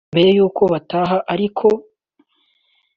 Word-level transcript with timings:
Mbere 0.13 0.29
y'uko 0.37 0.61
bataha 0.73 1.17
ariko 1.33 1.65